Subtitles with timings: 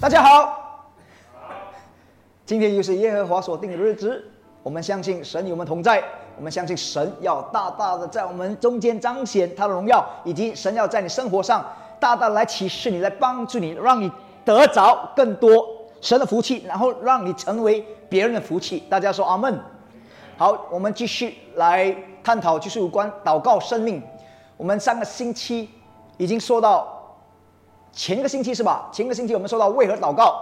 [0.00, 0.86] 大家好，
[2.46, 4.24] 今天又是耶和华所定的日子。
[4.62, 6.02] 我们相信神与我们同在，
[6.38, 11.62] 我们相信神要大大的在我们中间彰显他的荣耀，以及神要在你生活上
[12.00, 14.10] 大大来启示你，来帮助你，让你
[14.46, 15.62] 得着更多
[16.00, 18.82] 神的福气，然后让你成为别人的福气。
[18.88, 19.60] 大家说阿门。
[20.38, 24.02] 好，我们继续来探讨，就是有关祷告生命。
[24.58, 25.70] 我们上个星期
[26.18, 26.92] 已经说到。
[27.90, 28.90] 前个星期是吧？
[28.92, 30.38] 前个星期我们说到为何祷告？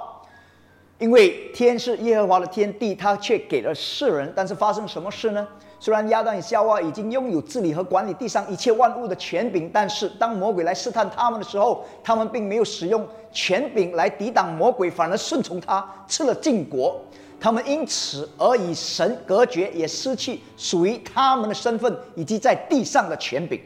[0.99, 4.33] 因为天是耶和华的天地，他却给了世人。
[4.35, 5.47] 但是发生什么事呢？
[5.79, 17.01] 虽然亚当与夏娃已经拥有治理和管理地上一切万物的权柄，但是当魔鬼来试探他们的时候，他们并没有使用权柄来抵挡魔鬼，反而顺从他，吃了禁果。
[17.45, 23.61] 他们因此而与神隔绝，也失去属于他们的身份以及在地上的权柄。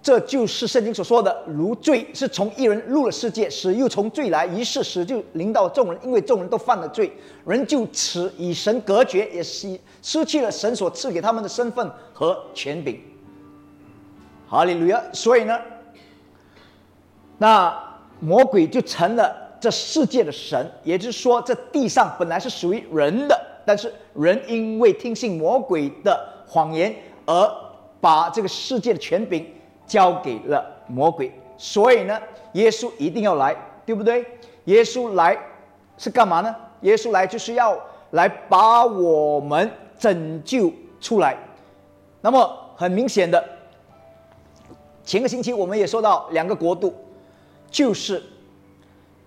[0.00, 7.12] 这就是圣经所说的，如罪是从一人入了世界，死又从罪来，于是死就临到众人，因为众人都犯了罪，
[7.44, 12.98] 人就此与神隔绝，也失失去了神所赐给他们的身份和权柄。
[14.48, 15.02] 哈利路亚！
[15.12, 15.60] 所以呢，
[17.36, 17.78] 那
[18.20, 27.52] 魔鬼就成了这世界的神，也就是说，这地上本来是属于人的，但是人因为听信魔鬼的谎言，而
[28.00, 29.44] 把这个世界的权柄。
[29.88, 32.20] 交给了魔鬼，所以呢，
[32.54, 34.26] 耶稣一定要来，对不对？
[34.64, 35.38] 耶稣来
[35.96, 36.52] 是干嘛呢？
[36.80, 37.78] 耶稣来就是要
[38.10, 41.36] 来把我们拯救出来。
[42.20, 43.40] 那么很明显的，
[45.04, 46.92] 前个星期我们也说到两个国度，
[47.70, 48.20] 就是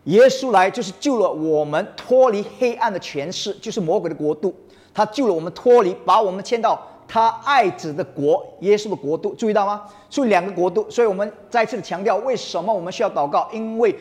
[0.06, 4.54] 耶稣来就是救了我们脱离黑暗的权势，就是魔鬼的国度，
[4.94, 6.80] 他救了我们脱离，把我们迁到。
[7.12, 9.82] 他爱子的国，耶稣的国度，注意到吗？
[10.12, 13.50] 注意两个国度，所以我们再次的强调，为什么我们需要祷告？
[13.52, 13.96] 因为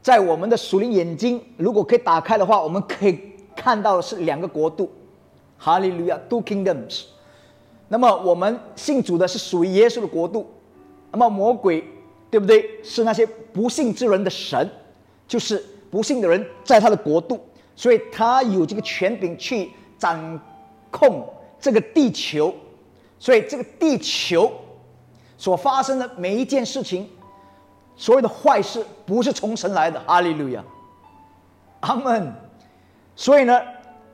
[0.00, 3.18] 在我们的属灵眼睛，如果可以打开的话，我们可以
[3.56, 4.88] 看到的是两个国度，
[5.58, 7.06] 哈利路亚，two kingdoms。
[7.88, 10.48] 那么我们信主的是属于耶稣的国度，
[11.10, 11.82] 那么魔鬼，
[12.30, 12.64] 对不对？
[12.84, 14.70] 是那些不信之人的神，
[15.26, 17.40] 就是不信的人在他的国度，
[17.76, 20.40] 所以他有这个权柄去掌
[20.90, 21.26] 控。
[21.60, 22.52] 这个地球，
[23.20, 24.52] 所以这个地球
[25.38, 27.08] 所发生的每一件事情，
[27.94, 30.02] 所有的坏事不是从神来的。
[30.06, 30.64] 阿利路亚，
[31.78, 32.32] 阿门。
[33.14, 33.62] 所以呢，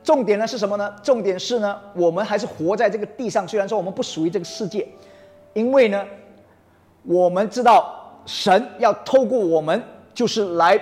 [0.04, 0.94] 重点呢是什么呢？
[1.02, 3.48] 重点是呢，我们还是活在这个地上。
[3.48, 4.86] 虽然说我们不属于这个世界，
[5.54, 6.04] 因为呢，
[7.04, 9.82] 我们知道神要透过我们，
[10.12, 10.78] 就是来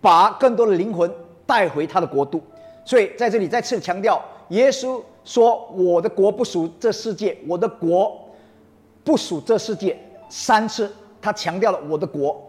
[0.00, 1.10] 把更多的灵魂
[1.44, 2.42] 带回他的国度。
[2.84, 5.02] 所以在这里再次强调，耶稣。
[5.26, 8.16] 说我的国不属这世界，我的国
[9.02, 9.98] 不属这世界。
[10.28, 10.88] 三次，
[11.20, 12.40] 他强调了我的国，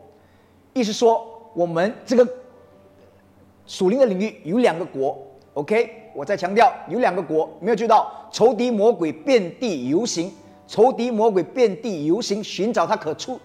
[0.74, 1.26] 意思说
[1.56, 2.24] 我们这个
[3.66, 5.18] 属灵的领域有两个国。
[5.56, 10.32] OK，我再强调有两个国，没有注意到仇敌魔鬼遍地游行，
[10.68, 13.40] 仇敌魔鬼遍地游行，寻找他可出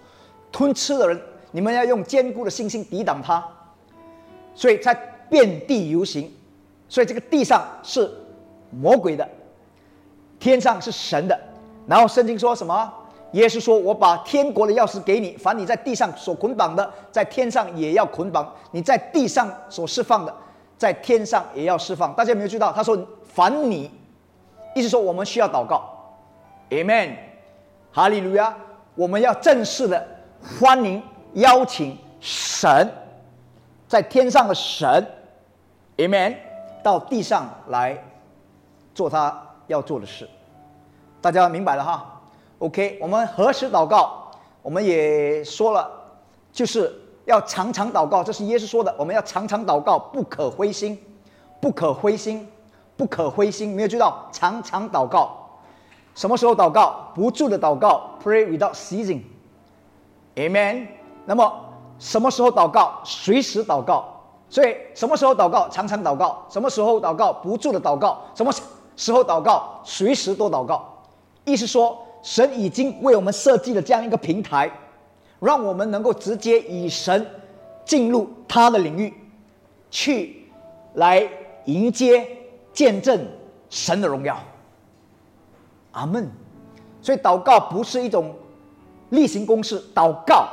[0.51, 1.19] 吞吃的人。
[1.49, 3.43] 你们要用坚固的信心抵挡他，
[4.55, 4.93] 所以在
[5.29, 6.31] 遍地游行，
[6.87, 8.09] 所以这个地上是。
[8.75, 9.29] 魔鬼的，
[10.39, 11.39] 天上是神的。
[11.85, 12.91] 然后圣经说什么？
[13.33, 20.35] 耶稣说：“我把天国的钥匙给你，凡你在地上所捆绑的，在天上也要捆绑；你在地上所释放的，
[20.75, 22.73] 在天上也要释放。”大家有没有知道？
[22.73, 23.91] 他说：“凡你，
[24.73, 25.87] 意思说我们需要祷告。
[26.71, 27.15] ”Amen，
[27.91, 28.57] 哈利路亚！
[28.95, 30.03] 我们要正式的
[30.59, 30.99] 欢迎
[31.33, 32.91] 邀请神，
[33.93, 35.07] 在天上的神
[35.97, 36.35] ，Amen，
[36.81, 38.03] 到地上来。
[38.95, 40.27] 做他要做的事，
[41.21, 42.19] 大家明白了哈
[42.57, 44.31] ？OK，我们何时祷告？
[44.63, 45.91] 我们也说了，
[46.51, 46.91] 就是
[47.25, 48.95] 要常常祷告，这是耶稣说的。
[48.97, 50.97] 我们要常常祷告，不可灰心，
[51.61, 52.47] 不可灰心，
[52.97, 53.75] 不可灰心。
[53.75, 55.37] 没有知道常常祷告，
[56.15, 57.11] 什么时候祷告？
[57.13, 60.87] 不住的祷告，Pray without ceasing，Amen。
[61.25, 61.53] 那么
[62.03, 62.99] 什么时候祷告？
[63.05, 64.03] 随时祷告。
[64.49, 65.69] 所以什么时候祷告？
[65.69, 66.45] 常常祷告。
[66.49, 67.31] 什么时候祷告？
[67.31, 68.21] 不住的祷告。
[68.35, 68.51] 什么？
[68.95, 71.01] 时候祷告，随时都祷告，
[71.45, 74.71] 意思说，神已经为我们设计了这样一个平台，
[75.39, 77.25] 让我们能够直接以神
[77.83, 79.11] 进入他的领域，
[79.89, 80.47] 去
[80.93, 81.27] 来
[81.65, 82.23] 迎接
[82.71, 83.27] 见证
[83.67, 84.37] 神的荣耀。
[85.93, 86.29] 阿门。
[87.01, 88.31] 所以祷告不是一种
[89.09, 90.47] 例行公事，祷告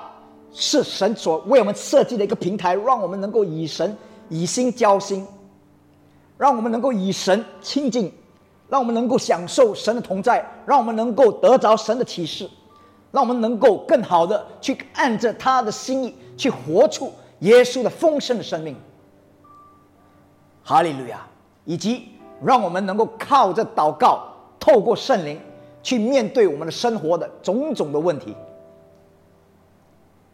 [0.53, 3.97] 是神所为我们设计的一个平台，让我们能够与神
[4.29, 5.27] 以心交心，
[6.37, 8.13] 让我们能够与神亲近。
[8.69, 12.49] 让我们能够享受神的同在，让我们能够得着神的启示，
[13.11, 18.77] 让我们能够更好的去按着他的心意去活出耶稣的丰盛的生命。
[20.63, 21.27] 哈利路亚！
[21.65, 22.11] 以及
[22.41, 24.23] 让我们能够靠着祷告，
[24.61, 25.41] 透过圣灵
[25.83, 28.37] 去面对我们的生活的种种的问题。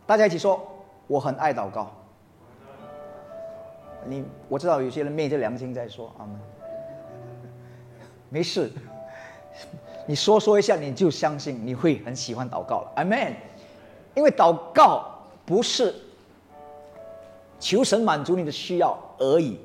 [0.07, 0.65] 大家一起说
[1.09, 1.91] ：“我很爱祷告。”
[4.09, 6.39] 你我知道有些人昧着良心在说：“阿门。
[8.31, 8.71] ”没事，
[10.07, 12.93] 你说说一下，你就相信你会很喜欢祷告了。
[12.97, 13.35] 阿门。
[14.15, 15.05] 因为祷告
[15.45, 15.95] 不是
[17.61, 19.61] 求神满足你的需要而已。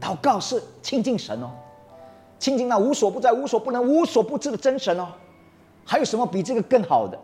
[0.00, 1.50] 祷告是亲近神哦，
[2.38, 5.06] 亲近那无所不在、无所不能、无所不知的真神哦。
[5.84, 7.16] 还有什么比这个更好的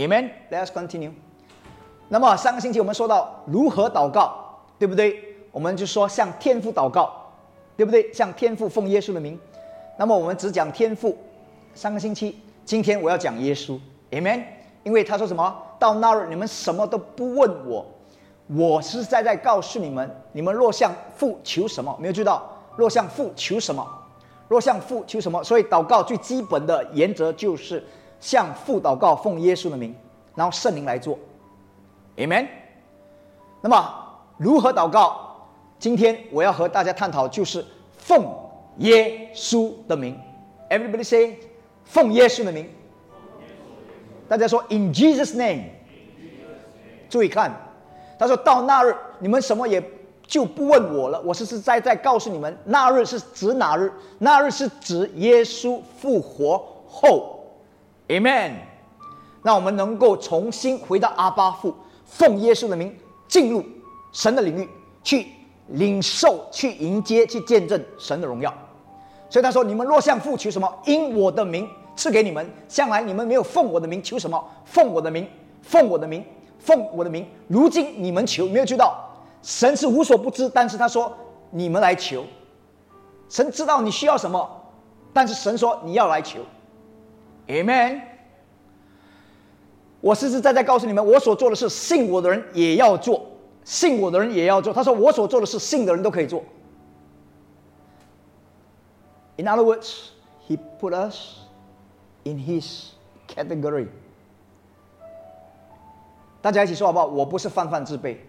[0.00, 0.30] ？Amen.
[0.50, 1.12] Let's continue.
[2.08, 5.22] 那么上个星期我们说到如何祷告，对不对？
[5.52, 7.10] 我们就说向天父祷告，
[7.76, 8.12] 对不对？
[8.12, 9.38] 向天父奉耶稣的名。
[9.98, 11.16] 那么我们只讲天父。
[11.74, 13.78] 上个星期，今天我要讲耶稣。
[14.10, 14.42] Amen.
[14.82, 15.54] 因为他说什么？
[15.78, 17.86] 到那日你们什么都不问我。
[18.48, 22.50] 我实实在在告诉你们，你们若向父求什么，没有知道？
[22.76, 23.86] 若向父求什么？
[24.48, 25.44] 若向父求什么？
[25.44, 27.84] 所以祷告最基本的原则就是
[28.20, 29.94] 向父祷告，奉耶稣的名，
[30.34, 31.18] 然后圣灵来做
[32.16, 32.46] ，Amen。
[33.60, 33.94] 那么
[34.36, 35.26] 如何祷告？
[35.78, 37.64] 今天我要和大家探讨就是
[37.96, 38.24] 奉
[38.78, 40.18] 耶稣的名。
[40.68, 41.36] Everybody say，
[41.84, 42.68] 奉耶稣的名。
[44.28, 45.64] 大家说 In Jesus' name。
[47.08, 47.52] 注意看。
[48.18, 49.82] 他说到那日，你们什么也
[50.26, 51.18] 就不问我了。
[51.22, 53.90] 我实实在在告诉你们，那日是指哪日？
[54.18, 57.39] 那日是指耶稣复活后
[58.10, 58.52] ，Amen。
[59.42, 61.74] 让我们能够重新回到阿巴父，
[62.04, 62.94] 奉耶稣的名
[63.26, 63.64] 进入
[64.12, 64.68] 神的领域，
[65.02, 65.28] 去
[65.68, 68.52] 领受、去迎接、去见证神的荣耀。
[69.30, 71.66] 所以他说：你们若向父求什么，因我的名
[71.96, 72.46] 赐给你们。
[72.68, 75.26] 向来你们没有奉我的名求什么，奉我的名，
[75.62, 76.22] 奉我的名。
[76.62, 79.02] 奉我的名，如今你们求，没有知道
[79.40, 81.10] 神是无所不知，但是他说
[81.48, 82.22] 你们来求，
[83.30, 84.46] 神知道你需要什么，
[85.10, 86.40] 但是神说你要来求
[87.50, 88.02] ，Amen。
[90.00, 93.26] 我实实在在告诉你们，我所做的事，信我的人也要做，
[93.64, 94.72] 信我的人也要做。
[94.72, 96.42] 他说我所做的事，信的人都可以做。
[99.36, 100.10] In other words,
[100.48, 101.40] He put us
[102.24, 102.92] in His
[103.28, 103.88] category.
[106.40, 107.06] 大家一起说好不好？
[107.06, 108.24] 我不是泛泛之辈。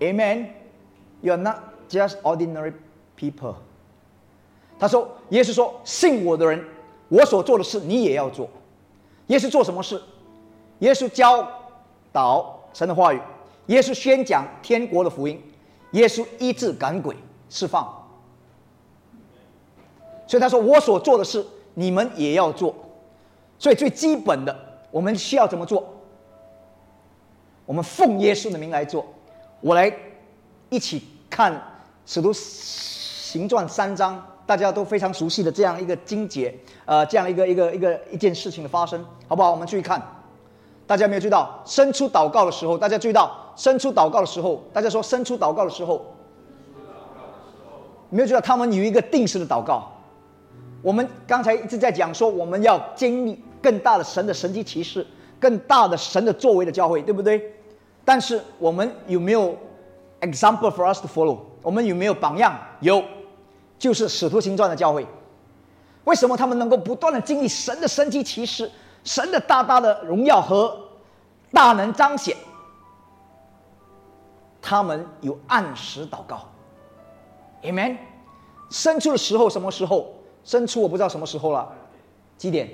[0.00, 0.48] Amen.
[1.20, 1.58] You are not
[1.88, 2.72] just ordinary
[3.16, 3.54] people.
[4.78, 6.62] 他说：“耶稣说，信我的人，
[7.08, 8.48] 我所做的事，你也要做。
[9.28, 10.00] 耶稣做什么事？
[10.80, 11.48] 耶稣教
[12.12, 13.20] 导神的话语，
[13.66, 15.42] 耶稣宣讲天国的福音，
[15.92, 17.16] 耶稣医治赶鬼
[17.48, 17.84] 释放。
[20.26, 22.74] 所以他说，我所做的事，你们也要做。
[23.58, 24.54] 所以最基本的，
[24.90, 25.92] 我们需要怎么做？”
[27.64, 29.04] 我们奉耶稣的名来做，
[29.60, 29.92] 我来
[30.68, 31.52] 一起看
[32.06, 36.54] 《使徒行传》三章，大家都非常熟悉的这样一个经节，
[36.84, 39.50] 呃，这样一个一个一个一件事情的发生，好不好？
[39.50, 40.00] 我们注意看，
[40.86, 46.14] 大家没有注意到，伸出祷告的时候，大家注意到，伸出祷告的时候，大家说伸出祷告的时候，
[48.08, 49.90] 没有注意到他们有一个定时的祷告。
[50.82, 55.04] 我们刚才一直在讲说，我们要经历更大的神的神迹奇事，
[55.40, 57.42] 更大的神的作为的教会，对不对？
[58.04, 59.56] 但是我们有没有
[60.20, 61.38] example for us to follow？
[61.62, 62.56] 我们有没有榜样？
[62.78, 63.02] 有，
[63.78, 65.06] 就是使徒行传的教会。
[66.04, 68.70] 为什么他们能够不断的经历神的神奇奇事，
[69.02, 70.78] 神的大大的荣耀和
[71.52, 72.36] 大能彰显？
[74.62, 76.46] 他们有按时祷告
[77.62, 77.96] ，Amen。
[78.70, 80.12] 生出的时候什么时候？
[80.44, 81.72] 生出我不知道什么时候了，
[82.36, 82.70] 几点？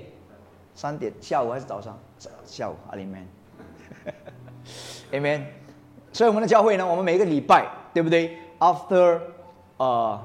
[0.75, 1.13] 三点？
[1.21, 1.99] 下午还是早上？
[2.47, 3.25] 下午，Amen。
[5.13, 5.45] Amen。
[6.13, 9.21] 所以我们的教会呢，我们每一个礼拜，对不对？After，
[9.79, 10.23] 呃，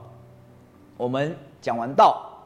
[0.97, 2.45] 我们讲完道，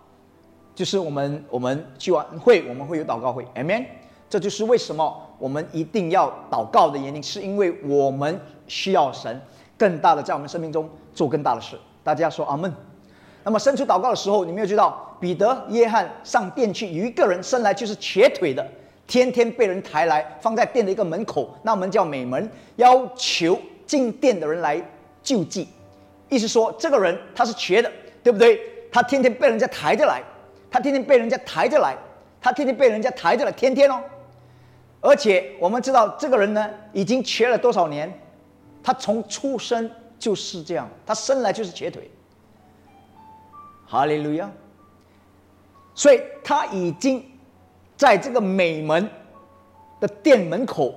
[0.75, 3.45] 就是我们我们聚完会，我们会有祷告会。
[3.55, 3.85] Amen。
[4.29, 9.41] 这就是为什么我们一定要祷告的原因，是因为我们需要神
[9.77, 11.77] 更大的在我们生命中做更大的事。
[12.03, 12.73] 大家说阿门。
[13.43, 18.65] 那么伸出祷告的时候，你没有知道彼得、约翰上殿去，有一个人生来就是瘸腿的。
[19.07, 24.81] 天天被人抬来放在店的一个门口，那门叫美门，要求进店的人来
[25.21, 25.67] 救济。
[26.29, 27.91] 意思说，这个人他是瘸的，
[28.23, 28.61] 对不对？
[28.91, 30.21] 他天天被人家抬着来，
[30.69, 31.97] 他天天被人家抬着来，
[32.41, 34.01] 他天天被人家抬着来，天天哦。
[34.99, 38.11] 而且我们知道，这个人呢，已经瘸了多少年？
[38.83, 42.11] 他从出生就是这样，他生来就是瘸腿。
[43.87, 44.51] 哈利路亚。
[45.93, 47.23] 所以他已经
[47.95, 49.09] 在这个美门
[49.99, 50.95] 的店门口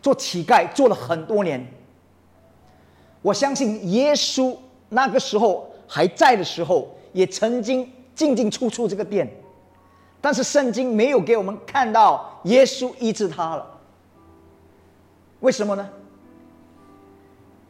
[0.00, 1.66] 做乞丐做了很多年。
[3.22, 4.56] 我相信耶稣
[4.88, 9.28] 那个时候还在的时候，也曾经进进出出这个店，
[10.20, 13.66] 但是圣经没有给我们看到耶稣医治他了。
[15.40, 15.88] 为什么呢？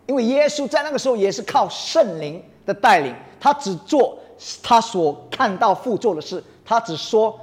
[0.06, 4.18] 因为耶稣在那个时候也是靠圣灵的带领，他只做
[4.62, 7.38] 他所看到父做的事，他只说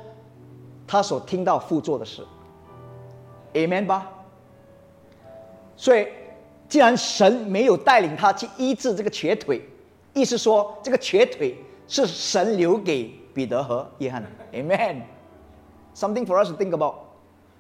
[0.86, 2.22] 他所听到父做的事。
[3.54, 4.12] Amen 吧。
[5.78, 6.06] 所以。
[6.68, 9.62] 既然神没有带领他去医治这个瘸腿，
[10.16, 11.56] 意思说这个瘸腿
[11.88, 14.26] 是神留给彼得和约翰。
[14.52, 15.04] Amen。
[15.96, 16.96] Something for us think about。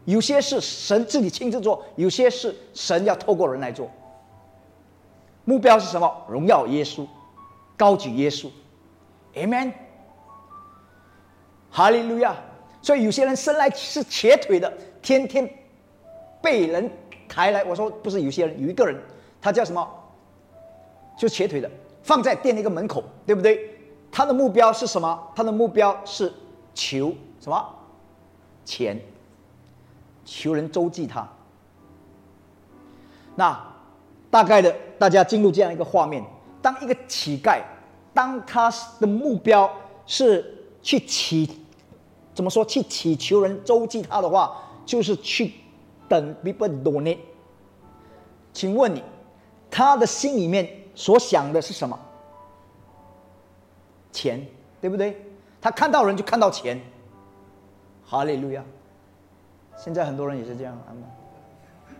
[0.05, 3.89] 有些是神自己亲自做，有些是神要透过人来做。
[5.43, 6.25] 目标是什么？
[6.27, 7.05] 荣耀耶稣，
[7.77, 8.49] 高举耶稣。
[9.35, 9.73] Amen。
[11.69, 12.35] 哈利路亚。
[12.81, 14.71] 所以有些人生来是瘸腿的，
[15.01, 15.47] 天天
[16.41, 16.89] 被人。
[17.27, 18.95] 抬来，我说不是有些人有一个人，
[19.41, 19.85] 他叫什么？
[21.17, 21.69] 就瘸腿的，
[22.05, 23.69] 放在店的一个门口，对不对？
[24.11, 25.27] 他的目标是什么？
[25.35, 26.31] 他的目标是
[26.73, 27.75] 求什么？
[28.63, 29.01] 钱，
[30.23, 31.27] 求人周济他。
[33.35, 33.59] 那
[34.29, 36.23] 大概的，大家进入这样一个画面：
[36.61, 37.61] 当一个乞丐，
[38.13, 39.69] 当他的目标
[40.05, 41.49] 是去乞，
[42.35, 42.63] 怎么说？
[42.63, 45.51] 去乞求人周济他的话，就是去。
[46.07, 47.17] 等 people donate，
[48.53, 49.01] 请问你，
[49.71, 51.99] 他的心里面所想的是什么？
[54.11, 54.43] 钱，
[54.81, 55.21] 对不对？
[55.61, 56.81] 他看到人就看到钱。
[58.07, 58.63] 哈利路亚！
[59.75, 60.77] 现在很多人也是这样，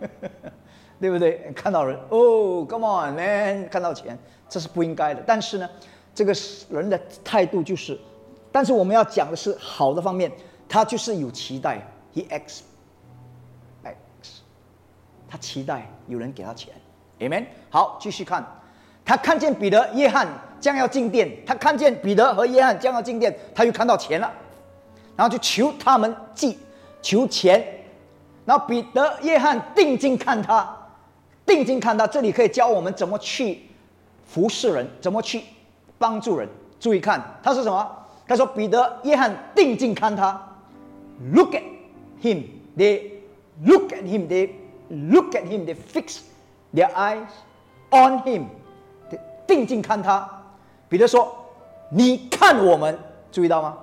[1.00, 1.52] 对不对？
[1.54, 4.16] 看到人，哦，Come on man，看到钱，
[4.48, 5.22] 这是不应该的。
[5.26, 5.68] 但是呢，
[6.14, 6.32] 这个
[6.70, 7.98] 人的态度就是，
[8.50, 10.32] 但是我们要讲的是好的方面，
[10.68, 11.82] 他就是有期待
[12.14, 12.60] ，he ex。
[15.28, 16.72] 他期待有人给他钱
[17.18, 17.46] ，Amen。
[17.68, 18.46] 好，继续看，
[19.06, 20.28] 他看见彼得、约翰
[20.60, 24.30] 将要进店，他看见彼得和约翰将要进店，他又看到钱了，
[25.16, 26.58] 然后就求他们寄
[27.00, 27.64] 求钱，
[28.44, 30.76] 然后彼得、约翰定睛看他，
[31.46, 33.62] 定睛看他，这里可以教我们怎么去
[34.26, 35.42] 服侍人，怎么去
[35.96, 36.48] 帮助人。
[36.80, 37.90] 注意看，他是什么？
[38.26, 40.38] 他说彼得、约翰定睛看他
[41.32, 41.62] ，Look at
[42.20, 42.42] him,
[42.76, 43.12] they
[43.64, 44.50] look at him, they
[44.88, 46.20] Look at him, they fix
[46.72, 47.26] their eyes
[47.90, 48.44] on him，
[49.46, 50.28] 定睛看他。
[50.88, 51.34] 彼得说
[51.90, 52.98] ：“你看我们，
[53.32, 53.76] 注意到吗？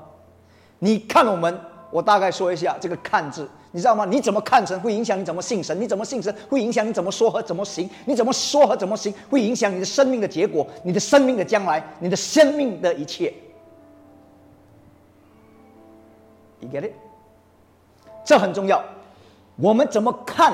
[0.80, 1.60] 你看我们。
[1.92, 4.04] 我大概说一下这个‘看’字，你知道吗？
[4.04, 13.32] 你怎么看神，会影响你怎么信神；你怎么信神，会影响你怎么说和怎么行；你怎么说和怎么行，会影响你的生命的结果，你的生命的将来，你的生命的一切。
[16.62, 16.94] You get it？
[18.26, 18.84] 这很重要。
[19.58, 20.54] 我们怎么看？”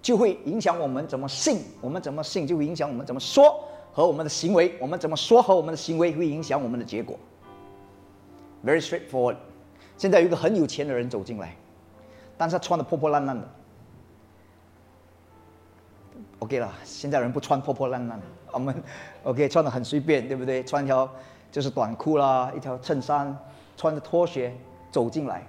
[0.00, 7.18] 就会影响我们怎么信，我们怎么信就会影响我们怎么说和我们的行为，我们怎么说和我们的行为会影响我们的结果。
[8.64, 9.36] Very straightforward。
[9.96, 11.54] 现在有一个很有钱的人走进来，
[12.38, 13.48] 但是他穿的破破烂烂的。
[16.38, 18.18] OK 了，现在人不穿破破烂烂，
[18.52, 18.82] 我们
[19.24, 20.64] OK 穿的很随便，对不对？
[20.64, 21.10] 穿一条
[21.52, 23.36] 就是短裤啦，一条衬衫，
[23.76, 24.56] 穿着拖鞋
[24.90, 25.46] 走进来。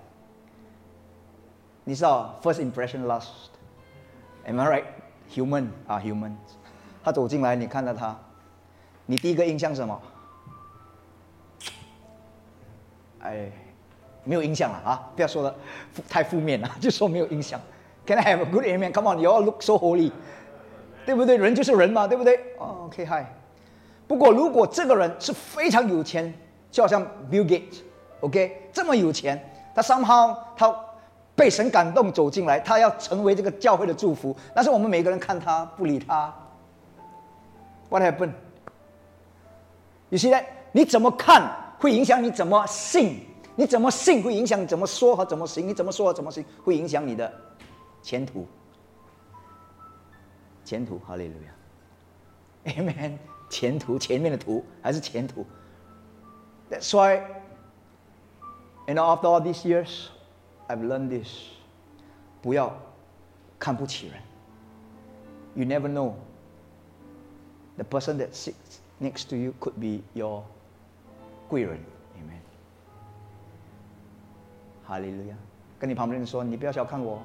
[1.85, 3.29] 你知道，first impression last。
[4.45, 4.83] Am I right?
[5.33, 6.33] Human 啊，human。
[7.03, 8.19] 他走进来，你看到他，
[9.11, 10.01] 你第一个印象是什么？
[13.19, 13.51] 哎，
[14.23, 15.11] 没有印象了啊！
[15.13, 15.53] 不要说的
[16.07, 17.59] 太负面了， 就说没有印象。
[18.05, 18.93] Can I have a good image?
[18.93, 20.13] Come on, you all look so holy，
[21.05, 21.35] 对不对？
[21.35, 23.25] 人就是人嘛，对不对？OK，Hi。
[24.07, 26.33] 不过如果这个人是非常有钱，
[26.71, 29.37] 就好像 Bill Gates，OK，这么有钱，
[29.75, 30.73] 他 somehow 他。
[31.33, 34.35] 被神感动走进来，他要成为这个教会的祝福。
[34.53, 36.31] 但是我们每个人看他不理他。
[37.89, 38.33] What happened？
[40.11, 43.25] 有些人你怎么看会影响你怎么信？
[43.55, 45.67] 你怎么信会影响你怎么说和怎么行？
[45.67, 47.33] 你怎么说和怎么行会影响你的
[48.03, 48.47] 前途？
[50.63, 51.51] 前途，哈利路亚
[52.73, 53.17] ，Amen。
[53.49, 55.45] 前途，前面的途还是前途
[56.69, 60.07] ？That's why，you know after all these years。
[60.67, 61.27] I've learned this.
[62.41, 62.79] 不要
[63.59, 64.21] 看不起人。
[65.55, 66.13] You never know.
[67.75, 70.43] The person that sits next to you could be your
[71.49, 71.77] 贵人。
[72.15, 72.39] Amen.
[74.85, 75.35] 哈利路亚。
[75.79, 77.19] 跟你旁边人说，你不要小看我。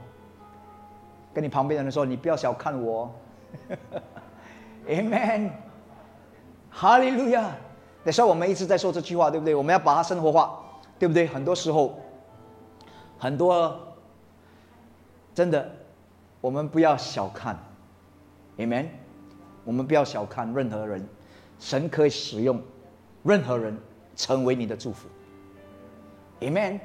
[1.34, 3.14] 跟你旁边的人说，你不要小看我。
[4.88, 5.50] Amen.
[6.70, 7.54] 哈利路亚。
[8.02, 9.54] 那时候我们一直在说这句话，对不对？
[9.54, 10.58] 我们要把它生活化，
[10.98, 11.26] 对不对？
[11.26, 11.98] 很多时候，
[13.18, 13.78] 很多
[15.34, 15.70] 真的，
[16.40, 17.58] 我们不要小看
[18.58, 18.86] ，Amen。
[19.64, 21.06] 我们不要小看任何人，
[21.58, 22.60] 神可以使用
[23.22, 23.76] 任何人
[24.14, 25.08] 成为你的祝福
[26.40, 26.78] ，Amen。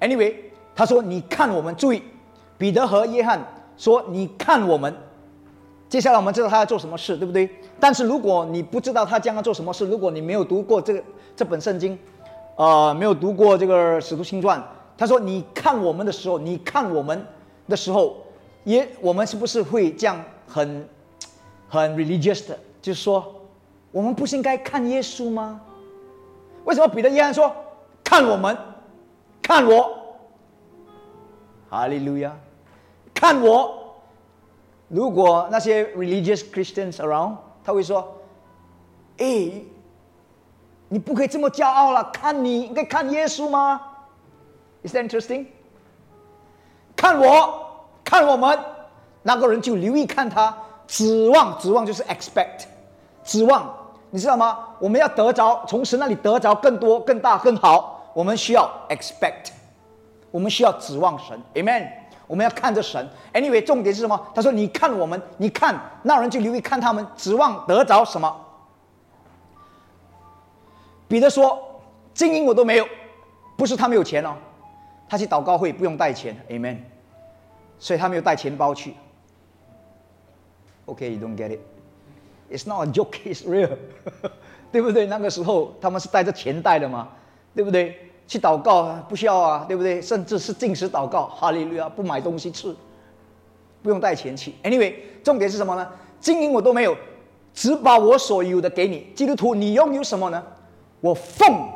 [0.00, 0.34] Anyway，
[0.74, 2.02] 他说：“你看我们，注意，
[2.58, 3.44] 彼得和约翰
[3.76, 4.94] 说：‘你看我们。’
[5.88, 7.48] 接下来我们知道他要做什么事，对不对？
[7.78, 11.02] 但是如果你不知道他将要做什么事，如果你没有读过这个
[11.36, 11.98] 这本圣经，
[12.56, 14.62] 呃，没有读过这个使徒行传，
[14.96, 17.24] 他说：‘你看我们的时候，你看我们
[17.68, 18.16] 的时候，
[18.64, 20.88] 也我们是不是会这样很？’”
[21.66, 23.34] 很 religious 的，就是说，
[23.94, 25.60] 我们不是应该看耶稣吗？
[26.64, 27.54] 为什么彼得约翰说
[28.02, 28.58] 看我们，
[29.40, 29.96] 看我，
[31.70, 32.36] 哈利路亚，
[33.14, 33.82] 看我。
[34.88, 38.20] 如果那些 religious Christians around，他会说
[39.18, 39.62] ：“哎，
[40.88, 43.80] 你不可以这么骄傲了，看你应该看耶稣吗
[44.82, 45.46] ？”Is that interesting？
[46.96, 48.58] 看我，看我们，
[49.22, 50.52] 那个人就留意看他。
[50.88, 52.64] 指望，指望就是 expect，
[53.24, 53.74] 指望，
[54.14, 54.56] 你知道吗？
[54.78, 59.48] 我们要得着从神那里得着更多、更大、更好，我们需要 expect，
[60.30, 61.90] 我们需要指望神，amen。
[62.28, 63.04] 我们要看着神。
[63.32, 64.28] Anyway，重点是什么？
[64.32, 68.32] 他说：“你看我们，你看那人就留意看他们，指望得着什么？”
[71.08, 71.58] 彼得说
[72.14, 72.86] ：“金银我都没有，
[73.56, 74.36] 不是他没有钱哦，
[75.08, 76.78] 他去祷告会不用带钱，amen。
[77.80, 78.94] 所以他没有带钱包去。”
[80.86, 81.58] OK，you don't get it.
[82.50, 83.70] It's not a joke, it's real.
[84.70, 85.06] 对不对？
[85.06, 87.08] 那个时候他们是带着钱带的嘛，
[87.54, 87.96] 对不对？
[88.26, 90.00] 去祷告不需要啊，对不对？
[90.00, 92.74] 甚至是进食祷告，哈利路亚，不买东西吃，
[93.82, 94.52] 不用带钱去。
[94.62, 95.88] Anyway，重点是什么呢？
[96.18, 96.96] 金银我都没有，
[97.52, 99.06] 只把我所有的给你。
[99.14, 100.42] 基督徒，你拥有什么呢？
[101.00, 101.68] 我奉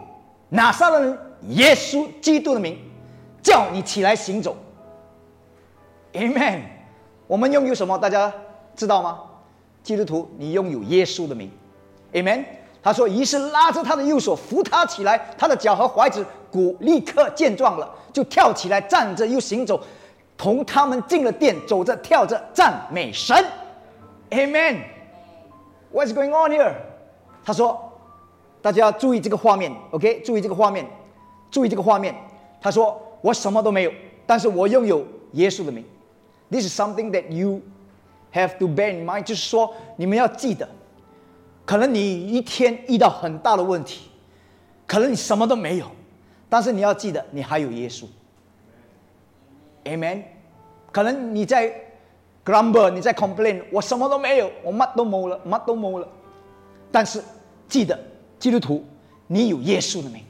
[0.48, 1.18] 拿撒勒人
[1.50, 2.78] 耶稣基督的名，
[3.42, 4.56] 叫你起来行走。
[6.14, 6.62] Amen。
[7.26, 7.98] 我们拥有什么？
[7.98, 8.32] 大家？
[8.74, 9.20] 知道吗？
[9.88, 11.50] 基督徒，你拥有耶稣的名
[12.12, 12.44] ，Amen。
[12.82, 19.82] 他说，于是拉着他的右手扶他起来，他的脚和踝子骨立刻健壮了，就跳起来，站着又行走，
[20.36, 23.34] 同他们进了殿，走着跳着赞美神
[24.28, 24.82] ，Amen。
[25.90, 26.74] What's going on here？
[27.42, 27.90] 他说，
[28.60, 30.20] 大家要注意这个画面，OK？
[30.20, 30.86] 注意这个画面，
[31.50, 32.14] 注意这个画面。
[32.60, 33.92] 他说，我什么都没有，
[34.26, 35.82] 但是我拥有耶稣的名。
[36.50, 37.62] This is something that you
[38.32, 40.68] Have to bear in mind，就是说，你们要记得，
[41.64, 44.10] 可能你一天遇到很大的问题，
[44.86, 45.86] 可能你什么都没有，
[46.48, 48.04] 但是你要记得，你还有耶稣。
[49.84, 50.22] Amen。
[50.92, 51.72] 可能你在
[52.44, 56.08] grumble，你在 complain，我什么都没有，我乜都没了，乜都没了。
[56.90, 57.22] 但是
[57.68, 57.98] 记得，
[58.38, 58.84] 基督徒，
[59.26, 60.22] 你有耶稣的名。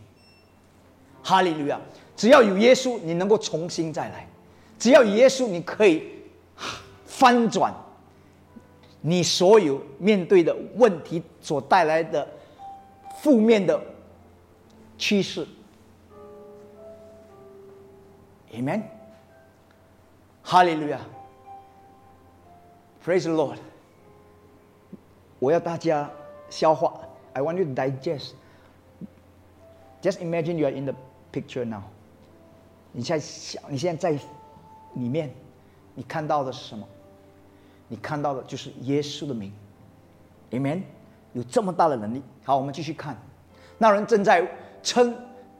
[1.22, 1.78] 哈利路亚！
[2.16, 4.26] 只要有耶稣，你能够重新再来；
[4.78, 6.04] 只要有耶稣，你可以
[7.04, 7.72] 翻转。
[9.00, 12.26] 你所有面对的问题所带来的
[13.22, 13.80] 负面的
[14.96, 15.46] 趋势
[18.52, 18.82] ，Amen，
[20.42, 21.00] 哈利路亚
[23.04, 23.58] ，Praise the Lord。
[25.38, 26.10] 我要大家
[26.50, 27.00] 消化
[27.32, 28.32] ，I want you to digest。
[30.02, 30.94] Just imagine you are in the
[31.32, 31.82] picture now。
[32.90, 34.18] 你现在想，你现在在
[34.94, 35.32] 里面，
[35.94, 36.88] 你看到的是什么？
[37.88, 39.50] 你看到的就是耶稣的名
[40.50, 40.82] ，Amen，
[41.32, 42.22] 有这么大的能力。
[42.44, 43.16] 好，我们继续看，
[43.78, 44.46] 那人正在
[44.82, 45.16] 称，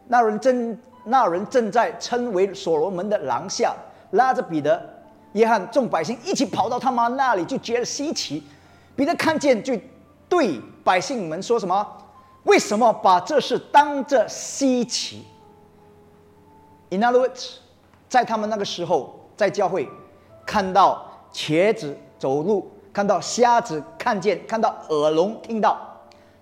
[0.09, 3.75] 那人正那人正在称为所罗门的廊下，
[4.11, 4.79] 拉着彼得、
[5.33, 8.43] 约翰众百姓一起跑到他妈那里，就觉得稀奇。
[8.95, 9.75] 彼得看见，就
[10.29, 11.87] 对百姓们说什么？
[12.45, 15.25] 为什么把这事当着稀奇
[16.91, 17.55] ？In other words，
[18.07, 19.89] 在他们那个时候，在教会
[20.45, 21.97] 看到茄子。
[22.19, 25.79] 走路看到瞎子看见，看到耳聋听到，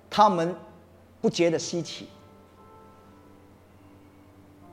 [0.08, 0.54] 他们
[1.20, 2.08] 不觉得稀奇。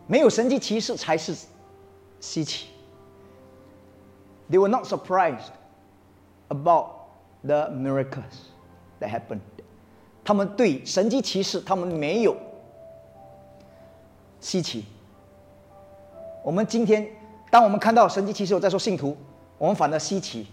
[0.08, 1.36] 没有神迹奇事才是
[2.20, 2.68] 稀奇。
[4.50, 5.52] They were not surprised
[6.50, 6.88] about
[7.42, 8.50] the miracles
[9.00, 9.40] that happened。
[10.24, 12.36] 他们对神迹奇事，他们没有
[14.40, 14.86] 稀奇。
[16.44, 17.10] 我们今天，
[17.50, 19.18] 当我们看到神迹奇事，我在说信徒，
[19.58, 20.48] 我们反而稀奇。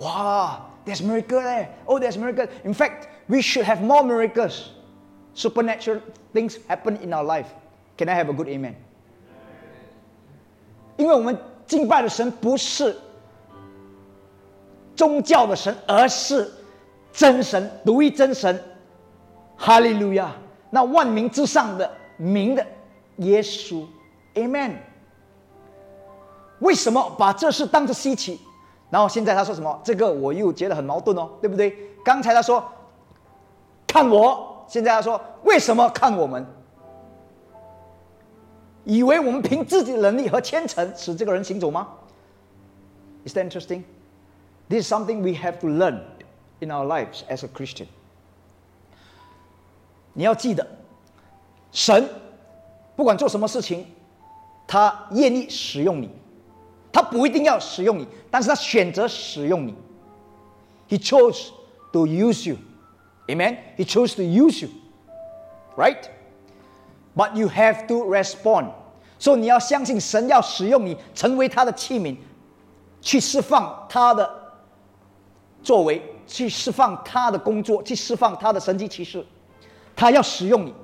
[0.00, 1.68] 哇 there's miracle there.
[1.86, 2.46] Oh, there's miracle.
[2.64, 4.70] In fact, we should have more miracles.
[5.34, 6.00] Supernatural
[6.32, 7.46] things happen in our life.
[7.96, 8.74] Can I have a good amen?
[10.96, 12.96] 因为我们敬拜的神不是
[14.96, 16.50] 宗教的神，而是
[17.12, 18.62] 真神，独一真神。
[19.56, 20.32] 哈利路亚！
[20.70, 22.66] 那万民之上的名的
[23.18, 23.84] 耶稣
[24.34, 24.76] ，Amen。
[26.60, 28.40] 为什么把这事当作稀奇？
[28.90, 29.80] 然后现在他说什么？
[29.84, 31.76] 这个我又觉得很矛盾哦，对不对？
[32.04, 32.62] 刚才他说
[33.86, 36.44] 看我，现在他说为什么看我们？
[38.84, 41.86] 以为我们凭自己的能力和虔诚使这个人行走吗
[43.24, 43.82] ？Is that interesting?
[44.68, 46.00] This is something we have to learn
[46.60, 47.86] in our lives as a Christian.
[50.14, 50.66] 你要记得，
[51.70, 52.08] 神
[52.96, 53.86] 不管做什么事情，
[54.66, 56.10] 他愿意使用你，
[56.92, 59.74] 他不一定要使用你，但是他选择使用你。
[60.88, 61.50] He chose
[61.92, 62.56] to use you,
[63.28, 63.58] Amen.
[63.76, 64.70] He chose to use you,
[65.76, 66.08] right?
[67.14, 68.70] But you have to respond.
[69.18, 72.16] 所以你要相信神要使用你，成为他的器皿，
[73.00, 74.28] 去释放他的
[75.62, 79.24] 作为，去释放他的工作，去释放他的神迹奇事。
[79.94, 80.74] 他要使用你，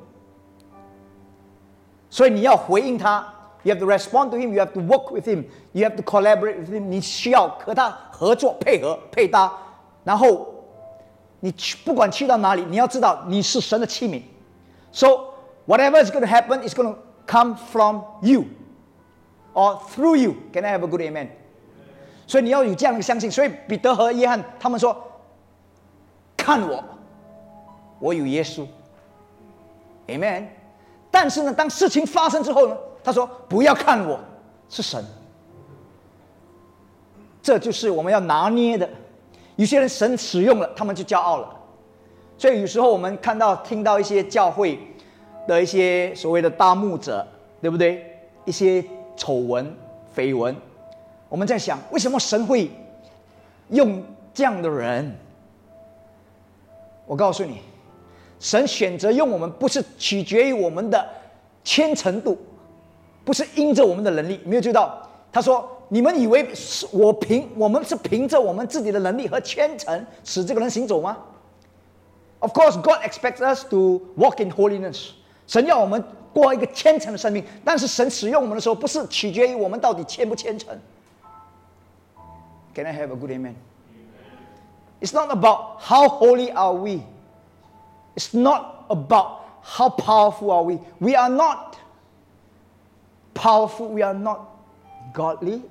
[2.11, 3.33] 所以你要回应他。
[3.67, 4.53] You have to respond to him.
[4.53, 5.45] You have to work with him.
[5.73, 6.83] You have to collaborate with him.
[6.89, 9.53] 你需要和他合作、配合、配搭。
[10.05, 10.47] 然后
[11.41, 14.23] 你去不管去到哪里，你要知道你是神的器皿。
[14.93, 15.09] So
[15.67, 18.45] whatever is going to happen is going to come from you
[19.53, 20.37] or through you.
[20.53, 21.31] Can I have a good amen?
[22.29, 23.29] 所以你要有这样的相信。
[23.29, 24.97] 所以彼得和约翰他们说
[26.39, 26.85] ：“看我，
[27.99, 28.65] 我有耶稣。”
[30.07, 30.47] Amen。
[31.11, 32.77] 但是呢，当事情发生之后呢，
[33.07, 34.19] 他说：“不要看我，
[34.69, 35.05] 是神。”
[37.41, 38.91] 这就是我们要拿捏的。
[39.55, 41.57] 有些人神使用了，他们就骄傲了。
[42.37, 44.77] 所以有时候我们看到、听到一些教会
[45.47, 47.25] 的一些所谓的大牧者，
[47.63, 48.05] 对不对？
[48.45, 48.85] 一些
[49.17, 49.73] 丑闻、
[50.17, 50.57] 绯闻，
[51.29, 52.69] 我们在想，为什么神会
[53.69, 54.03] 用
[54.35, 55.17] 这样的人？
[57.07, 57.61] 我告诉你。
[58.41, 61.09] 神选择用我们，不是取决于我们的
[61.63, 62.37] 虔诚度，
[63.26, 64.40] 不是因着我们的能力。
[64.46, 65.02] 没有注意到，
[65.32, 71.18] 他说：“你们以为是我凭我们是凭着我们自己的能力和虔诚使这个人行走吗？”
[72.40, 75.10] Of course, God expects us to walk in holiness。
[75.46, 80.76] 神要我们过一个虔诚的生命，但是神使用我们的时候，不是取决于我们到底虔不虔诚。
[82.74, 83.56] Can I have a good amen?
[85.02, 87.02] It's not about how holy are we.
[88.16, 90.80] It's not about how powerful are we.
[91.00, 91.75] We are not
[93.36, 93.90] powerful.
[93.90, 94.40] We are not
[95.14, 95.62] godly.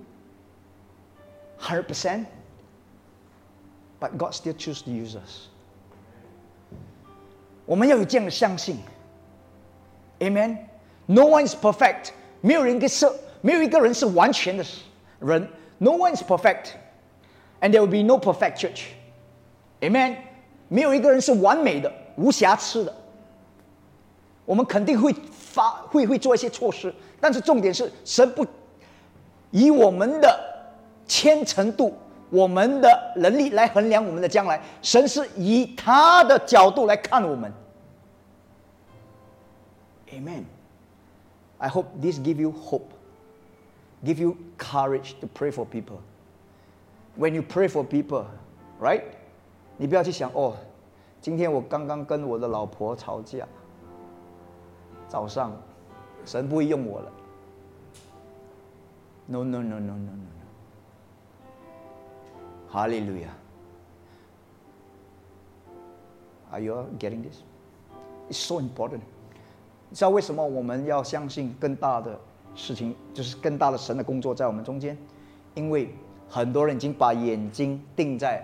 [1.61, 2.27] 100%.
[4.01, 5.49] But God still chooses to use us.
[7.67, 8.79] 我们要有这样的相信，
[10.21, 13.07] Amen。No one is perfect，没有人是
[13.43, 14.65] 没有一个人是完全的
[15.21, 15.49] 人。
[15.79, 20.17] No one is perfect，and there will be no perfect church。Amen。
[20.69, 21.93] 没有一个人是完美的。
[22.17, 22.95] 无瑕疵的，
[24.45, 25.15] 我们肯定会
[25.56, 28.46] 发会会做一些措施，但是重点是神不
[29.52, 30.38] 以我们的
[31.08, 31.96] 虔诚度、
[32.30, 37.50] 我们的能力来衡量我们的将来，神是以他的角度来看我们。
[40.12, 40.44] Amen.
[41.58, 42.90] I hope this give you hope,
[44.04, 46.02] give you courage to pray for people.
[47.18, 48.26] When you pray for people,
[48.82, 49.04] right?
[49.78, 50.58] 你不要去想哦。
[51.22, 53.48] 今天我刚刚跟我的老婆吵架，
[55.08, 55.52] 早上，
[56.26, 57.12] 神不会用我了。
[59.28, 60.46] No no no no no no no。
[62.70, 63.30] 哈利路亚。
[66.52, 67.38] Are you getting this?
[68.30, 69.02] It's so important。
[69.90, 72.20] 你知道为什么我们要相信更大的
[72.56, 74.98] 事情，就是更大的神的工作在我们中间？
[75.54, 75.94] 因为
[76.30, 78.44] 很多人已经把眼睛定在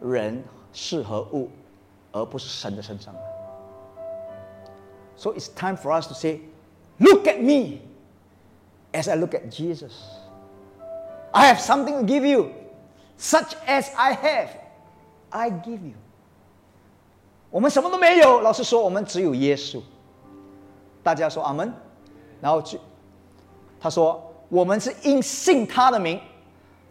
[0.00, 1.50] 人事和物。
[2.12, 3.20] 而不是神的身上了。
[5.16, 6.40] So it's time for us to say,
[6.98, 7.82] Look at me
[8.94, 9.92] as I look at Jesus.
[11.32, 12.50] I have something to give you,
[13.18, 14.48] such as I have,
[15.30, 15.94] I give you.
[17.50, 19.80] 我们什么都没有，老师说我们只有耶稣。
[21.02, 21.72] 大家说阿门。
[22.40, 22.78] 然后就
[23.80, 26.20] 他说我们是因信他的名，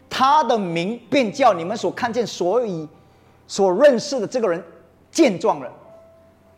[0.09, 2.87] 他的名便叫你们所看见、所以
[3.47, 4.63] 所认识的这个人
[5.11, 5.71] 健壮了，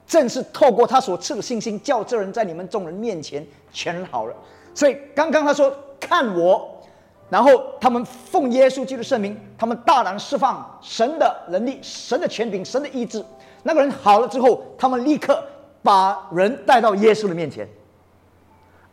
[0.08, 4.36] 正是透过他所赐的信心，叫这人在你们众人面前全好了。
[4.74, 6.82] 所以刚刚他说看我，
[7.30, 13.24] 然后他们奉耶稣基督圣名，他们大胆释放神的能力、神的权柄、神的意志。
[13.64, 15.44] 那个人好了之后，他们立刻
[15.84, 17.68] 把人带到耶稣的面前。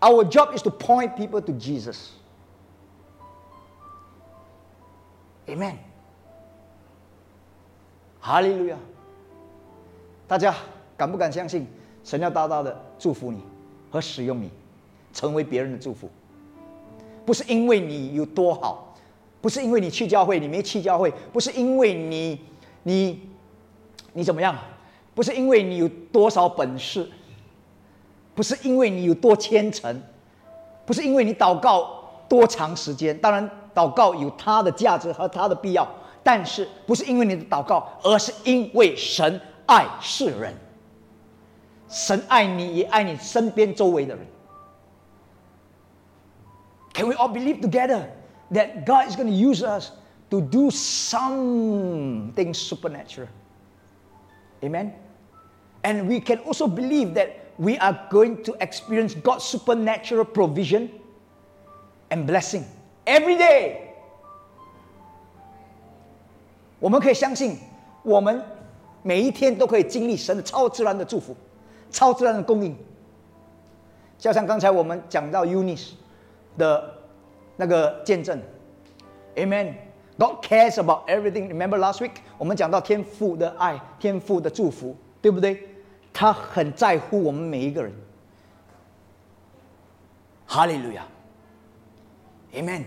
[0.01, 2.09] Our job is to point people to Jesus.
[5.47, 5.77] Amen.
[8.21, 8.77] 哈利路亚。
[10.27, 10.55] 大家
[11.05, 11.67] 敢不敢相信
[12.03, 13.39] 神要大大的祝福你
[13.91, 14.49] 和使用你，
[15.13, 16.09] 成为别人的祝福？
[17.27, 18.97] 不是因为你有多好，
[19.43, 22.41] 不是因为你去教会，你没去教会，不是因为你
[22.85, 23.21] 你
[24.15, 24.57] 你怎么样，
[25.15, 27.07] 不是因为你有多少本事，
[28.35, 30.03] 不是因为你有多虔诚，
[30.87, 33.17] 不是因为你祷告多长时间。
[33.19, 35.87] 当然，祷告有它的价值和它的必要，
[36.23, 40.55] 但是不是因为你的祷告，而是因为神爱世人，
[41.94, 44.26] 神爱你也爱你身边周围的人。
[46.94, 48.10] Can we all believe together
[48.52, 49.92] that God is going to use us
[50.30, 53.30] to do something supernatural?
[54.62, 54.94] Amen?
[55.84, 60.90] And we can also believe that we are going to experience God's supernatural provision
[62.12, 62.66] and blessing
[63.06, 63.86] every day.
[66.80, 67.58] 我们可以相信，
[68.04, 68.44] 我们
[69.04, 71.36] 每一天都可以经历神的超自然的祝福、
[71.95, 72.77] 超自然的供应。
[74.19, 75.93] 就像刚才我们讲到 unice
[76.59, 76.93] 的
[77.57, 78.41] 那个见证
[79.37, 79.75] ，Amen。
[80.19, 81.49] God cares about everything.
[81.49, 85.69] Remember last week 我们讲到天父的爱、天父的祝福，对不对？
[86.13, 87.93] 他很在乎我们每一个人。
[90.47, 91.07] 哈利路亚
[92.55, 92.85] ，Amen。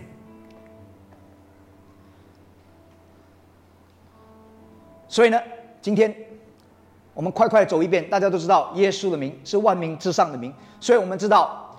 [5.06, 5.40] 所以呢，
[5.82, 6.14] 今天
[7.18, 11.76] 我们快快走一遍，大家都知道耶稣的名是万名之上的名，所以我们知道。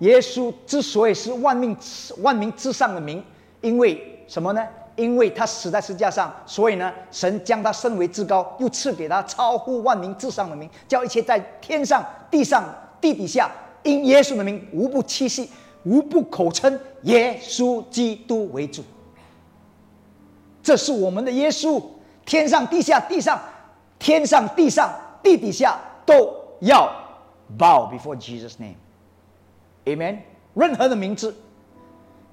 [0.00, 1.76] 耶稣之所以是万民
[2.20, 3.22] 万民之上的名，
[3.60, 4.66] 因为什么呢？
[4.96, 12.64] 因为他死在十字架上，所以呢，神将他升为至高，又赐给他超乎万民之上的名，叫一切在天上、地上、
[13.00, 13.48] 地底下，
[13.84, 15.48] 因耶稣的名，无不屈膝，
[15.84, 18.82] 无不口称耶稣基督为主。
[20.60, 21.80] 这是我们的耶稣，
[22.26, 23.40] 天上地下地上，
[24.03, 26.89] 天上地上地底下都要
[27.57, 30.19] bow before Jesus' name。Amen。
[30.53, 31.35] 任何的名字，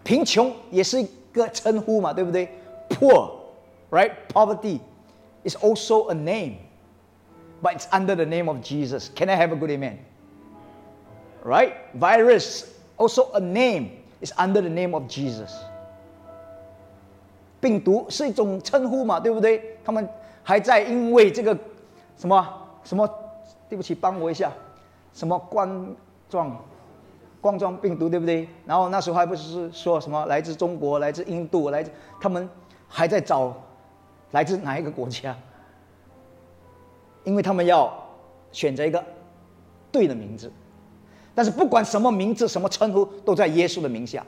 [0.02, 2.48] 贫穷也是一个称呼嘛，对不对？
[2.88, 4.80] Poor，right？Poverty
[5.44, 6.56] is also a name,
[7.62, 9.10] but it's under the name of Jesus.
[9.14, 9.98] Can I have a good amen?
[11.44, 11.74] Right?
[11.94, 12.64] Virus
[12.96, 15.52] also a name is under the name of Jesus.
[17.60, 19.78] 病毒是一种称呼嘛，对不对？
[19.84, 20.08] 他们
[20.43, 21.57] 还在因为这个
[22.17, 22.47] 什么
[22.83, 23.09] 什么，
[23.69, 24.51] 对不起，帮我一下，
[25.13, 25.95] 什么冠
[26.29, 26.55] 状。
[27.39, 28.47] 冠状病毒对不对？
[28.67, 32.47] 然后那时候还不是说什么来自中国、来自印度、来自他们
[32.87, 33.51] 还在找
[34.29, 35.35] 来自哪一个国家？
[37.23, 37.91] 因为他们要
[38.51, 39.03] 选择一个
[39.91, 40.51] 对的名字。
[41.33, 44.23] 但是不管什么名字、什么称呼，都在耶稣的名下。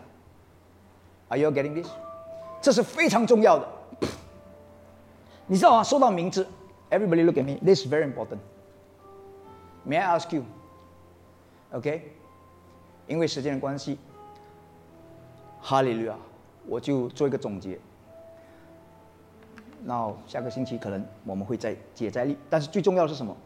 [1.27, 1.91] Are you getting this？
[2.63, 3.67] 这是非常重要的。
[5.53, 5.83] 你知道吗？
[5.83, 6.47] 说到名字
[6.89, 7.59] ，Everybody look at me.
[7.63, 8.39] This is very important.
[9.87, 10.43] May I ask you?
[11.71, 12.11] OK.
[13.05, 13.99] 因为时间的关系，
[15.61, 16.15] 哈利路亚，
[16.65, 17.79] 我就做一个总结。
[19.83, 23.37] 那下个星期可能我们会再接再厉，但是最重要的是什么？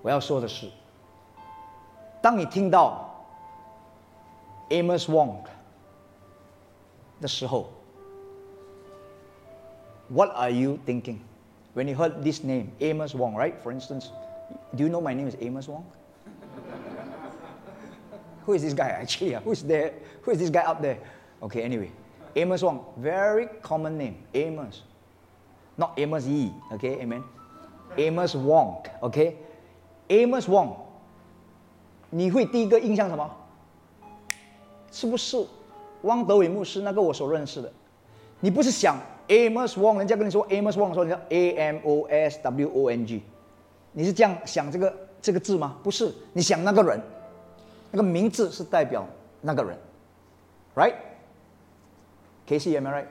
[0.00, 0.70] 我要说的是，
[2.22, 3.22] 当你听到
[4.70, 5.42] Amos Wong
[7.20, 7.68] 的时候
[10.11, 11.21] ，What are you thinking
[11.73, 13.35] when you heard this name, Amos Wong?
[13.35, 13.61] Right?
[13.61, 14.11] For instance,
[14.75, 15.83] do you know my name is Amos Wong?
[18.45, 19.33] Who is this guy actually?
[19.43, 19.93] Who's there?
[20.21, 20.99] Who is this guy up there?
[21.41, 21.91] Okay, anyway.
[22.35, 24.17] Amos Wong, very common name.
[24.33, 24.83] Amos.
[25.77, 27.23] Not Amos Yi, okay, amen?
[27.97, 29.35] Amos Wong, okay?
[30.09, 30.75] Amos Wong，
[32.09, 33.29] 你会第一个印象什么？
[34.91, 35.45] 是不是
[36.03, 37.71] 汪德伟牧师那个我所认识的？
[38.39, 38.97] 你不是想
[39.31, 43.23] Amos Wong，人家跟你说 Amos Wong，说你叫 A M O S W O N G，
[43.91, 45.77] 你是这样想这个这个字吗？
[45.83, 47.01] 不是，你想那个人。
[47.89, 49.07] 那个名字是代表
[49.39, 49.77] 那个人，
[50.75, 53.07] right？Casey, am I right?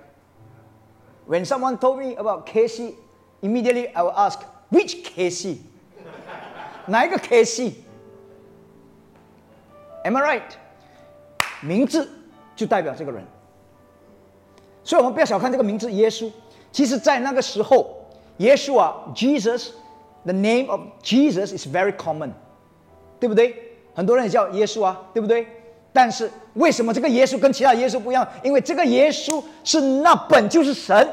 [1.26, 2.94] When someone told me about Casey,
[3.40, 5.60] immediately I will ask, which Casey?
[6.84, 10.42] 哪一个 Casey？Am I right？
[11.62, 12.06] 名字
[12.54, 13.24] 就代表这个人，
[14.83, 16.29] 所以我们不要小看这个名字耶稣。
[16.71, 17.87] 其实，在那个时候，
[18.37, 22.31] 耶稣啊，Jesus，the name of Jesus is very common，
[23.19, 23.53] 对不对？
[23.93, 25.45] 很多人也叫耶稣啊，对不对？
[25.93, 28.25] 但是为什么这个耶稣跟其他耶稣不一样？
[28.41, 31.05] 因为这个耶稣是那本就是神，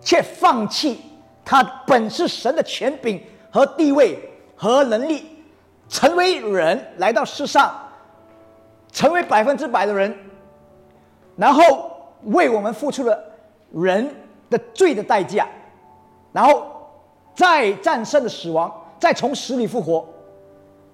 [0.00, 1.00] 却放弃
[1.44, 3.20] 他本是神的权柄
[3.50, 4.16] 和地位
[4.54, 5.24] 和能力，
[5.88, 7.74] 成为人来到世上，
[8.92, 10.16] 成为百分之百的人，
[11.36, 11.90] 然后
[12.26, 13.18] 为我们付出了
[13.72, 14.08] 人
[14.48, 15.46] 的罪的代价，
[16.32, 16.66] 然后
[17.34, 20.06] 再战胜了死亡，再从死里复活。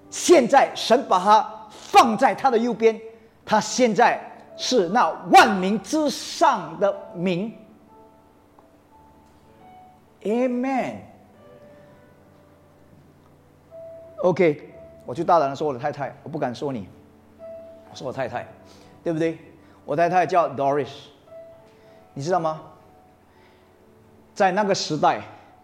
[0.09, 2.99] 现在神把他放在他的右边，
[3.45, 4.19] 他现在
[4.57, 7.53] 是那万民之上的名。
[10.23, 10.95] Amen。
[14.23, 14.73] OK，
[15.05, 16.89] 我就大胆的说我的太太，我不敢说你，
[17.89, 18.47] 我说我太太，
[19.03, 19.37] 对不对？
[19.85, 20.89] 我太太叫 Doris，
[22.19, 22.59] 你知道吗？
[24.35, 25.21] 在那个时代，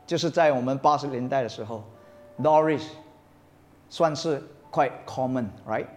[0.08, 1.84] 就是在我们八十年代的时候
[2.42, 2.82] ，Doris
[3.90, 4.42] 算是
[4.72, 5.88] quite common，right？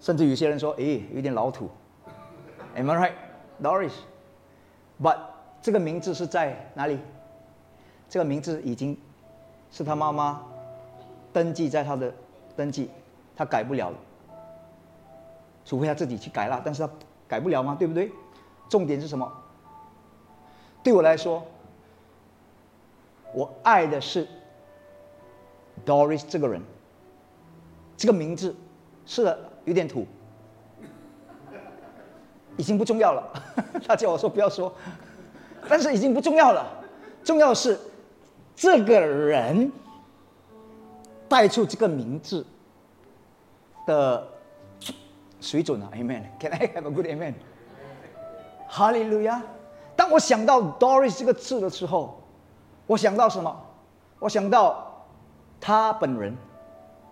[0.00, 1.68] 甚至有些人说，诶，有点老土
[2.74, 3.12] ，Am I
[3.60, 5.18] right？Doris，but
[5.60, 6.98] 这个名字是在哪里？
[8.08, 8.96] 这个名字已经
[9.70, 10.40] 是他妈妈
[11.34, 12.10] 登记在他的
[12.56, 12.90] 登记，
[13.36, 13.92] 他改不了，
[15.66, 16.90] 除非他自己去改了，但是他
[17.28, 17.76] 改不了吗？
[17.78, 18.10] 对不对？
[18.70, 19.30] 重点是什么？
[20.82, 21.44] 对我来说，
[23.32, 24.26] 我爱的是
[25.84, 26.62] Doris 这个人，
[27.96, 28.54] 这个名字
[29.06, 30.06] 是的，有点土，
[32.56, 33.22] 已经不重要了。
[33.86, 34.72] 他叫我说不要说，
[35.68, 36.66] 但是已经不重要了，
[37.24, 37.78] 重要是。
[38.56, 39.70] 这个人
[41.26, 42.44] 带出这个名字
[43.86, 44.28] 的
[45.40, 49.40] 水准啊，Amen！Can I have a good amen？Hallelujah！
[50.00, 52.18] 当我想到 Doris 这个字的时候，
[52.86, 53.54] 我想到什么？
[54.18, 55.04] 我想到
[55.60, 56.34] 他本人，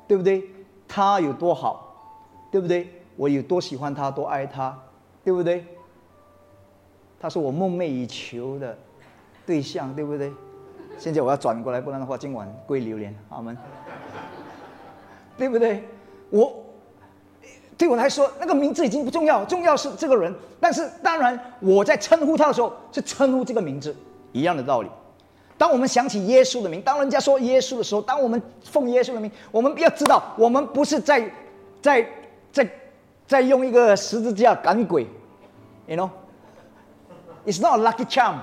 [0.06, 0.42] 对不对？
[0.88, 2.16] 他有多好，
[2.50, 2.90] 对不对？
[3.16, 4.74] 我有多喜欢他，多爱他，
[5.22, 5.66] 对不对？
[7.20, 8.74] 他是我梦寐以求的
[9.44, 10.32] 对象，对不对？
[10.96, 13.54] 现在我要转过来，不然的话今晚归榴莲，阿门，
[15.36, 15.86] 对不对？
[16.30, 16.64] 我
[17.78, 20.34] 对我来说，那个名字已经不重要，重要是这个人。
[20.58, 23.94] 但是当然，我在称呼他的时候，是称呼这个名字
[24.32, 24.90] 一样的道理。
[25.56, 31.30] 当我们想起耶稣的名，当人家说耶稣的时候，当我们奉耶稣的名，我们要知道，我们不是在
[31.80, 32.04] 在
[32.52, 32.68] 在
[33.26, 35.06] 在用一个十字架赶鬼
[35.86, 38.36] ，you know，it's not a lucky charm。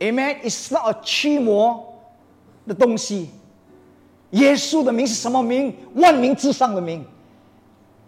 [0.00, 0.40] Amen.
[0.42, 1.94] It's not a 驱魔
[2.66, 3.30] 的东西。
[4.30, 5.74] 耶稣的名是什么名？
[5.94, 7.06] 万名之上的名，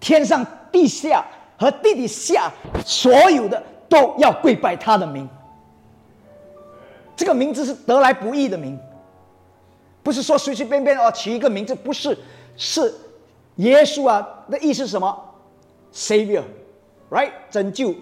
[0.01, 1.25] 天上地下
[1.59, 2.53] 和地底下
[2.85, 5.29] 所有的都要跪拜他的名。
[7.17, 8.79] 这个名字是得来不易的名，
[10.03, 12.17] 不是说随随便便哦起一个名字，不是，
[12.57, 12.95] 是
[13.57, 15.35] 耶稣啊的意思是什么
[15.95, 17.33] ？Savior，right？
[17.51, 17.95] 拯救，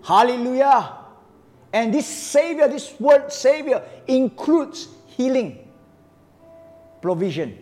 [0.00, 1.02] 哈利路亚。
[1.72, 4.86] And this Savior, this world Savior includes
[5.18, 5.56] healing,
[7.02, 7.54] provision.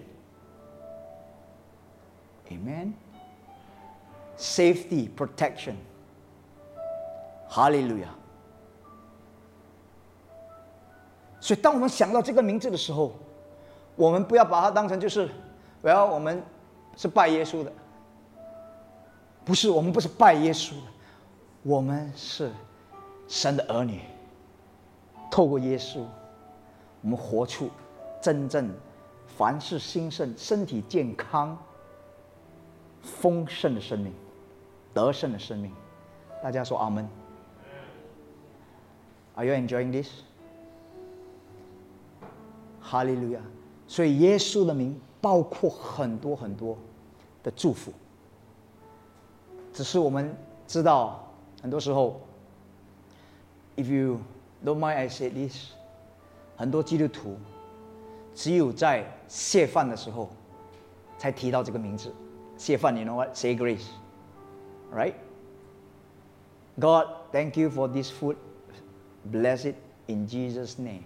[2.50, 2.92] Amen.
[4.44, 5.76] Safety, protection.
[7.48, 8.10] Hallelujah.
[11.40, 13.12] 所以，当我们想到这个名字的时候，
[13.96, 15.28] 我们不要把它当成就是，
[15.80, 16.42] 我要我们
[16.94, 17.72] 是拜耶稣的，
[19.46, 20.86] 不是，我们不是拜耶稣的，
[21.62, 22.50] 我们是。
[23.26, 24.02] 神的儿女，
[25.30, 26.04] 透过耶稣，
[27.00, 27.70] 我们活出
[28.20, 28.70] 真正
[29.26, 31.56] 凡事兴盛、身体健康、
[33.00, 34.12] 丰盛的生命、
[34.94, 35.70] 得胜的生命。
[36.42, 37.06] 大家说阿门。
[39.34, 40.08] Are you enjoying this？
[42.80, 43.40] 哈利路亚！
[43.88, 46.78] 所以耶稣的名包括很多很多
[47.42, 47.92] 的祝福，
[49.72, 51.28] 只是我们知道，
[51.60, 52.20] 很多时候。
[53.76, 54.20] If you
[54.64, 55.72] don't mind, I say this，
[56.56, 57.36] 很多基督徒
[58.32, 60.30] 只有在谢饭的时候
[61.18, 62.14] 才提到这个名字。
[62.56, 63.34] 谢饭，you know what?
[63.34, 63.86] Say grace,
[64.93, 65.15] right?
[66.79, 68.35] God, thank you for this food.
[69.25, 69.75] Bless it
[70.07, 71.03] in Jesus' name.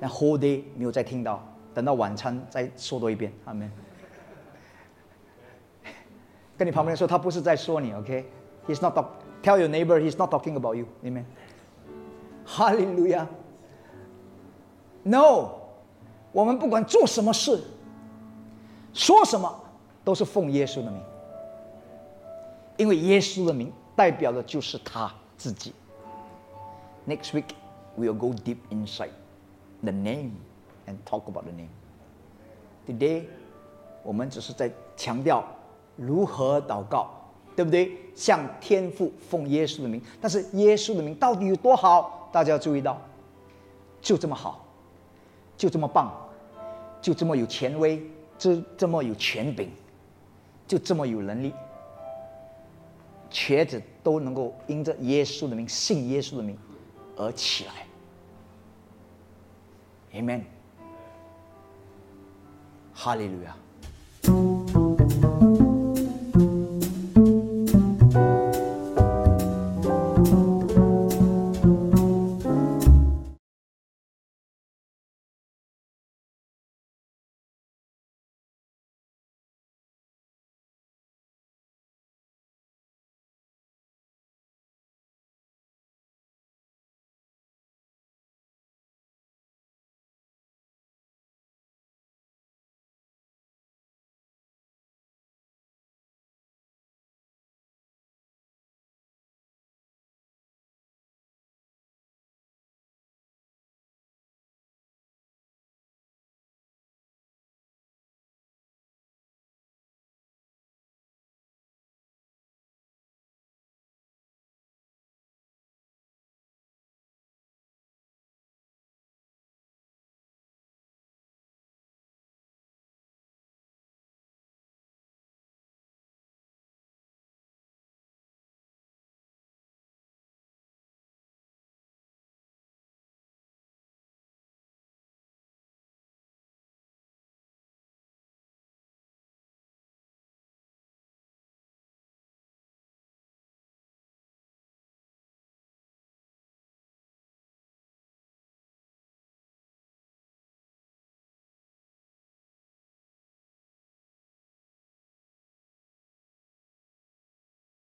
[0.00, 1.42] 那 whole day 没有再听到，
[1.74, 3.32] 等到晚餐再说多一遍。
[3.44, 3.70] 阿门。
[6.58, 9.06] 跟你旁边说，他不是在说你，OK？He's not talk.
[9.42, 10.86] Tell your neighbor he's not talking about you.
[11.02, 11.24] Amen.
[12.44, 13.26] 哈利路亚！
[15.02, 15.52] No，
[16.32, 17.62] 我们不管做什么事、
[18.92, 19.64] 说什么，
[20.04, 21.00] 都是奉耶稣的名，
[22.77, 25.73] 因为耶稣的名代表的就是他自己。
[27.07, 27.49] Next week
[27.97, 29.11] we'll go deep inside
[29.81, 30.31] the name
[30.87, 31.69] and talk about the name.
[32.87, 33.23] Today，
[34.03, 35.43] 我们只是在强调
[35.95, 37.09] 如何祷告，
[37.55, 37.91] 对不对？
[38.15, 42.29] 向天父奉耶稣的名，但是耶稣的名到底有多好？
[42.31, 42.99] 大家要注意到，
[44.01, 44.65] 就这么好，
[45.57, 46.11] 就这么棒，
[47.01, 48.01] 就这么有权威，
[48.37, 49.69] 这这么有权柄，
[50.67, 51.53] 就这么有能力，
[53.37, 56.57] 瘸子都能够因着耶稣的名，信耶稣的名
[57.17, 57.85] 而起来。
[60.13, 60.43] Amen。
[62.93, 63.53] 哈利路亚。